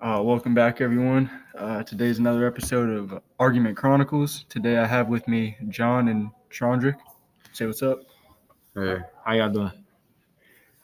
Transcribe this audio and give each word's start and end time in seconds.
Uh, 0.00 0.20
welcome 0.22 0.54
back, 0.54 0.80
everyone. 0.80 1.30
Uh, 1.56 1.82
today's 1.82 2.18
another 2.18 2.46
episode 2.46 2.90
of 2.90 3.22
Argument 3.38 3.76
Chronicles. 3.76 4.44
Today 4.48 4.76
I 4.76 4.86
have 4.86 5.08
with 5.08 5.26
me 5.28 5.56
John 5.68 6.08
and 6.08 6.30
Chandrick. 6.50 6.96
Say 7.52 7.66
what's 7.66 7.82
up. 7.82 8.00
Hey, 8.74 8.98
how 9.24 9.32
y'all 9.34 9.50
doing? 9.50 9.72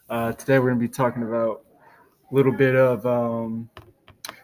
Uh, 0.09 0.33
today 0.33 0.59
we're 0.59 0.69
going 0.69 0.81
to 0.81 0.89
be 0.89 0.89
talking 0.89 1.25
about 1.25 1.65
a 2.31 2.35
little 2.35 2.53
bit 2.53 2.75
of 2.77 3.05
um, 3.05 3.69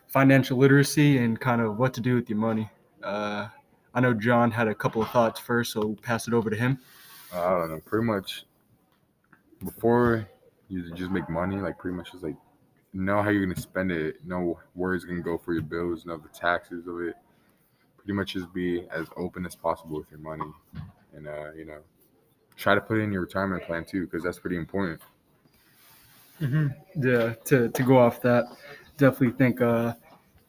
financial 0.09 0.59
literacy 0.59 1.19
and 1.19 1.41
kind 1.41 1.63
of 1.63 1.79
what 1.79 1.95
to 1.95 2.01
do 2.01 2.17
with 2.17 2.29
your 2.29 2.39
money. 2.39 2.69
Uh, 3.03 3.49
I 3.95 4.01
know 4.01 4.13
John 4.13 4.51
had 4.51 4.69
a 4.69 4.75
couple 4.75 5.01
of 5.01 5.09
thoughts 5.11 5.41
first, 5.41 5.73
so 5.73 5.81
we'll 5.81 5.97
pass 5.97 6.29
it 6.29 6.35
over 6.35 6.51
to 6.51 6.57
him. 6.57 6.79
Uh, 7.33 7.41
I 7.41 7.59
don't 7.61 7.71
know. 7.71 7.81
Pretty 7.87 8.05
much 8.05 8.45
before 9.65 10.29
you 10.69 10.93
just 10.93 11.11
make 11.11 11.31
money, 11.31 11.57
like 11.57 11.79
pretty 11.79 11.97
much 11.97 12.13
just 12.13 12.25
like 12.25 12.37
know 12.97 13.23
how 13.23 13.31
you're 13.31 13.45
gonna 13.47 13.61
spend 13.61 13.93
it, 13.93 14.25
know 14.25 14.59
where 14.75 14.95
it's 14.95 15.05
gonna 15.05 15.21
go 15.21 15.39
for 15.39 15.53
your 15.53 15.63
bills, 15.63 16.07
know 16.07 16.17
the 16.17 16.29
taxes 16.29 16.87
of 16.87 17.01
it. 17.01 17.15
Pretty 17.97 18.13
much 18.13 18.35
just 18.35 18.53
be 18.53 18.87
as 18.91 19.07
open 19.17 19.45
as 19.47 19.55
possible 19.55 19.99
with 19.99 20.11
your 20.11 20.21
money, 20.21 20.51
and 21.15 21.29
uh, 21.29 21.53
you 21.53 21.65
know, 21.65 21.79
try 22.57 22.75
to 22.75 22.81
put 22.81 22.99
in 22.99 23.13
your 23.13 23.23
retirement 23.23 23.65
plan 23.65 23.85
too, 23.85 24.07
because 24.07 24.23
that's 24.23 24.39
pretty 24.39 24.57
important. 24.57 25.01
Mm-hmm. 26.41 26.69
Yeah, 27.03 27.35
to, 27.47 27.69
to 27.69 27.83
go 27.83 27.99
off 27.99 28.21
that, 28.23 28.45
definitely 28.97 29.37
think 29.37 29.61
uh, 29.61 29.95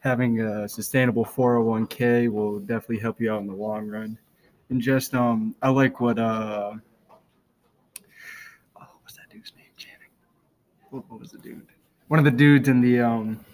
having 0.00 0.40
a 0.40 0.68
sustainable 0.68 1.24
401k 1.24 2.28
will 2.30 2.60
definitely 2.60 2.98
help 2.98 3.20
you 3.20 3.32
out 3.32 3.40
in 3.40 3.46
the 3.46 3.54
long 3.54 3.88
run. 3.88 4.18
And 4.70 4.82
just, 4.82 5.14
um, 5.14 5.54
I 5.62 5.70
like 5.70 6.00
what, 6.00 6.18
uh, 6.18 6.72
oh, 8.76 8.86
what's 9.02 9.16
that 9.16 9.30
dude's 9.30 9.52
name? 9.56 9.64
Channing. 9.76 10.10
What, 10.90 11.10
what 11.10 11.20
was 11.20 11.30
the 11.30 11.38
dude? 11.38 11.66
One 12.08 12.18
of 12.18 12.24
the 12.24 12.30
dudes 12.30 12.68
in 12.68 12.80
the, 12.80 13.00
um, 13.00 13.44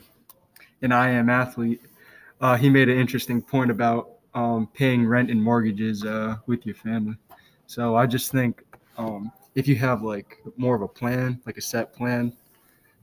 in 0.80 0.92
I 0.92 1.10
Am 1.10 1.28
Athlete, 1.28 1.80
uh, 2.40 2.56
he 2.56 2.70
made 2.70 2.88
an 2.88 2.96
interesting 2.96 3.42
point 3.42 3.68
about 3.68 4.10
um, 4.32 4.68
paying 4.74 5.06
rent 5.06 5.28
and 5.28 5.42
mortgages 5.42 6.04
uh, 6.04 6.36
with 6.46 6.64
your 6.64 6.76
family. 6.76 7.16
So 7.66 7.96
I 7.96 8.06
just 8.06 8.30
think 8.30 8.62
um, 8.96 9.32
if 9.56 9.66
you 9.66 9.74
have 9.76 10.02
like 10.02 10.38
more 10.56 10.76
of 10.76 10.82
a 10.82 10.88
plan, 10.88 11.40
like 11.46 11.56
a 11.56 11.60
set 11.60 11.92
plan 11.92 12.32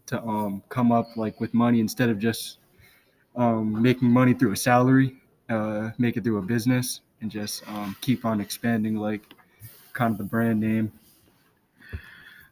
to 0.05 0.23
um, 0.23 0.63
come 0.69 0.93
up 0.93 1.17
like 1.17 1.41
with 1.41 1.53
money 1.53 1.81
instead 1.81 2.09
of 2.09 2.17
just 2.17 2.59
um, 3.35 3.81
making 3.81 4.09
money 4.09 4.33
through 4.33 4.53
a 4.53 4.57
salary, 4.57 5.17
uh, 5.49 5.91
make 5.97 6.15
it 6.15 6.23
through 6.23 6.37
a 6.37 6.41
business 6.41 7.01
and 7.19 7.29
just 7.29 7.67
um, 7.67 7.95
keep 7.99 8.23
on 8.23 8.39
expanding 8.39 8.95
like 8.95 9.33
kind 9.91 10.13
of 10.13 10.17
the 10.17 10.23
brand 10.23 10.61
name. 10.61 10.93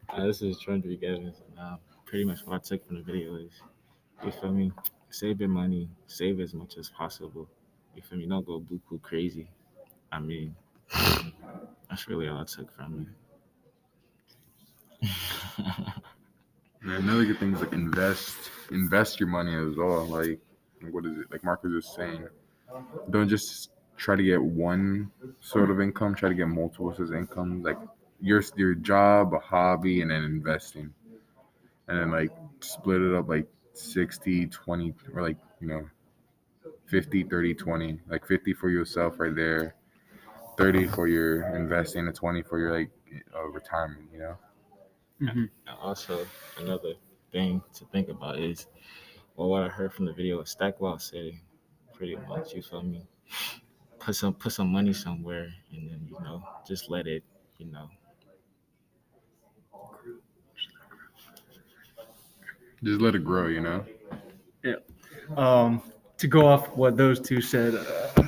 Uh, 0.10 0.26
this 0.26 0.42
is 0.42 0.60
Trundry 0.60 1.00
Evans. 1.02 1.38
And, 1.50 1.60
uh, 1.60 1.78
pretty 2.10 2.26
much 2.26 2.40
what 2.46 2.56
I 2.56 2.58
took 2.58 2.86
from 2.88 2.96
the 2.98 3.04
video 3.04 3.36
is, 3.36 3.52
you 4.26 4.32
feel 4.32 4.52
me? 4.52 4.72
Save 5.12 5.40
your 5.40 5.50
money, 5.50 5.88
save 6.08 6.40
as 6.40 6.56
much 6.56 6.78
as 6.78 6.90
possible. 6.90 7.48
You 7.96 8.02
feel 8.02 8.18
me? 8.18 8.26
Don't 8.26 8.46
go 8.46 8.60
buku 8.60 9.00
crazy. 9.02 9.48
I 10.12 10.20
mean, 10.20 10.56
that's 11.88 12.08
really 12.08 12.28
all 12.28 12.40
I 12.40 12.46
took 12.46 12.72
from 12.76 13.08
it. 15.02 15.10
Another 16.82 17.26
good 17.26 17.38
thing 17.38 17.54
is 17.54 17.62
like 17.62 17.74
invest, 17.74 18.36
invest 18.72 19.20
your 19.20 19.30
money 19.30 19.54
as 19.54 19.76
well. 19.76 20.06
Like, 20.06 20.40
what 20.90 21.06
is 21.06 21.18
it? 21.20 21.32
Like 21.32 21.44
Marcus 21.44 21.72
was 21.72 21.94
saying, 21.96 22.28
don't 23.12 23.30
just 23.30 23.70
try 23.98 24.16
to 24.16 24.24
get 24.24 24.42
one 24.42 25.12
sort 25.42 25.70
of 25.70 25.80
income. 25.80 26.16
Try 26.16 26.30
to 26.30 26.36
get 26.36 26.48
multiple 26.48 26.90
sources 26.90 27.12
of 27.12 27.18
income. 27.18 27.62
Like 27.62 27.78
your 28.20 28.44
your 28.56 28.74
job, 28.74 29.34
a 29.34 29.40
hobby, 29.40 30.02
and 30.02 30.10
then 30.10 30.24
investing, 30.24 30.94
and 31.90 32.00
then 32.00 32.12
like 32.12 32.32
split 32.62 33.02
it 33.02 33.14
up 33.14 33.28
like 33.28 33.48
60, 33.74 34.48
20, 34.48 34.94
or 35.14 35.22
like 35.22 35.38
you 35.60 35.68
know, 35.68 35.90
50, 36.86 37.24
30, 37.24 37.54
20. 37.56 38.00
Like 38.08 38.26
50 38.26 38.54
for 38.54 38.70
yourself 38.70 39.20
right 39.20 39.36
there, 39.36 39.76
30 40.58 40.88
for 40.88 41.08
your 41.08 41.56
investing, 41.56 42.08
and 42.08 42.16
20 42.16 42.44
for 42.44 42.60
your 42.60 42.78
like 42.78 42.92
uh, 43.36 43.44
retirement. 43.48 44.08
You 44.14 44.20
know. 44.20 44.38
Mm-hmm. 45.22 45.40
And 45.40 45.78
also, 45.82 46.26
another 46.60 46.94
thing 47.32 47.62
to 47.74 47.86
think 47.86 48.10
about 48.10 48.40
is, 48.40 48.68
well, 49.36 49.50
what 49.50 49.64
I 49.64 49.68
heard 49.68 49.94
from 49.94 50.06
the 50.06 50.14
video, 50.14 50.42
Stackwell 50.44 51.02
said, 51.02 51.34
pretty 51.94 52.16
much, 52.28 52.54
you 52.54 52.62
feel 52.62 52.84
me? 52.84 53.06
Put 54.00 54.16
some 54.16 54.34
put 54.34 54.54
some 54.54 54.72
money 54.72 54.94
somewhere, 54.94 55.50
and 55.74 55.90
then 55.90 56.08
you 56.08 56.18
know, 56.24 56.42
just 56.66 56.90
let 56.90 57.06
it, 57.06 57.24
you 57.58 57.66
know, 57.66 57.90
Just 62.84 63.02
let 63.02 63.16
it 63.16 63.24
grow. 63.24 63.48
You 63.48 63.62
know. 63.62 63.86
um, 65.38 65.82
to 66.18 66.28
go 66.28 66.48
off 66.48 66.76
what 66.76 66.98
those 66.98 67.20
two 67.20 67.42
said, 67.42 67.76
uh, 67.76 68.24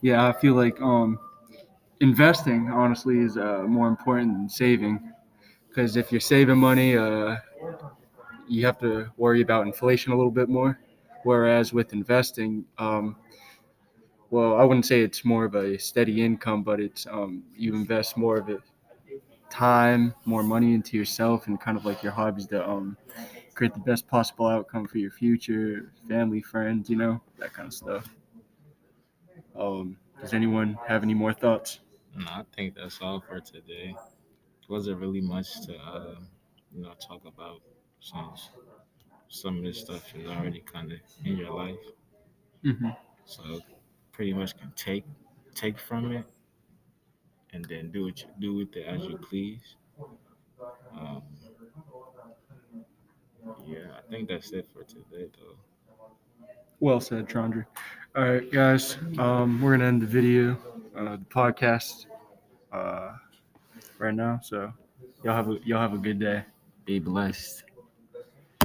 yeah, 0.00 0.26
I 0.28 0.32
feel 0.32 0.54
like 0.54 0.80
um, 0.80 1.18
investing 2.00 2.70
honestly 2.70 3.20
is 3.20 3.36
uh, 3.36 3.64
more 3.66 3.88
important 3.88 4.34
than 4.34 4.48
saving, 4.48 5.12
because 5.68 5.96
if 5.96 6.10
you're 6.12 6.20
saving 6.20 6.58
money, 6.58 6.96
uh, 6.96 7.36
you 8.48 8.66
have 8.66 8.78
to 8.80 9.10
worry 9.16 9.40
about 9.40 9.66
inflation 9.66 10.12
a 10.12 10.16
little 10.16 10.30
bit 10.30 10.48
more. 10.48 10.78
Whereas 11.24 11.72
with 11.72 11.92
investing, 11.92 12.64
um, 12.78 13.16
well, 14.30 14.56
I 14.56 14.64
wouldn't 14.64 14.86
say 14.86 15.02
it's 15.02 15.24
more 15.24 15.44
of 15.44 15.54
a 15.54 15.78
steady 15.78 16.24
income, 16.24 16.62
but 16.62 16.80
it's 16.80 17.06
um, 17.06 17.44
you 17.56 17.74
invest 17.74 18.16
more 18.16 18.36
of 18.38 18.48
it 18.48 18.60
time, 19.50 20.14
more 20.24 20.42
money 20.42 20.74
into 20.74 20.96
yourself, 20.96 21.46
and 21.46 21.60
kind 21.60 21.76
of 21.76 21.84
like 21.84 22.02
your 22.02 22.12
hobbies 22.12 22.46
to 22.48 22.68
um, 22.68 22.96
create 23.54 23.74
the 23.74 23.80
best 23.80 24.06
possible 24.08 24.46
outcome 24.46 24.86
for 24.86 24.98
your 24.98 25.10
future, 25.10 25.92
family, 26.08 26.40
friends, 26.42 26.88
you 26.88 26.96
know, 26.96 27.20
that 27.38 27.52
kind 27.52 27.68
of 27.68 27.74
stuff. 27.74 28.08
Um, 29.58 29.96
does 30.20 30.32
anyone 30.32 30.78
have 30.86 31.02
any 31.02 31.14
more 31.14 31.32
thoughts? 31.32 31.80
No, 32.14 32.26
I 32.26 32.44
think 32.54 32.74
that's 32.74 33.00
all 33.00 33.20
for 33.20 33.40
today. 33.40 33.94
Wasn't 34.68 34.98
really 34.98 35.20
much 35.20 35.60
to, 35.66 35.76
uh, 35.76 36.14
you 36.70 36.82
know, 36.82 36.92
talk 37.06 37.24
about 37.26 37.60
since 38.00 38.48
some 39.28 39.58
of 39.58 39.64
this 39.64 39.80
stuff 39.80 40.14
is 40.14 40.30
already 40.30 40.60
kind 40.60 40.92
of 40.92 40.98
in 41.24 41.36
your 41.36 41.50
life. 41.50 41.76
Mm-hmm. 42.64 42.90
So 43.24 43.60
pretty 44.12 44.32
much 44.32 44.56
can 44.58 44.72
take 44.76 45.04
take 45.54 45.78
from 45.78 46.12
it 46.12 46.24
and 47.52 47.64
then 47.66 47.90
do 47.90 48.04
what 48.04 48.20
you 48.20 48.28
do 48.40 48.54
with 48.54 48.76
it 48.76 48.86
as 48.86 49.04
you 49.04 49.18
please. 49.18 49.76
Um, 50.98 51.22
yeah, 53.72 53.96
I 53.96 54.10
think 54.10 54.28
that's 54.28 54.50
it 54.52 54.66
for 54.72 54.84
today, 54.84 55.28
though. 55.38 55.56
Well 56.80 57.00
said, 57.00 57.28
Chandra. 57.28 57.66
All 58.14 58.24
right, 58.24 58.50
guys, 58.50 58.98
um, 59.18 59.62
we're 59.62 59.72
gonna 59.72 59.86
end 59.86 60.02
the 60.02 60.06
video, 60.06 60.58
uh, 60.96 61.16
the 61.16 61.24
podcast, 61.30 62.06
uh, 62.72 63.12
right 63.98 64.14
now. 64.14 64.40
So 64.42 64.72
y'all 65.22 65.34
have 65.34 65.48
a 65.48 65.58
y'all 65.64 65.80
have 65.80 65.94
a 65.94 65.98
good 65.98 66.18
day. 66.18 66.44
Be 66.84 66.98
blessed. 66.98 67.64